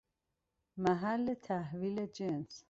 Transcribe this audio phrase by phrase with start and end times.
[0.83, 2.53] محل تحویل جنس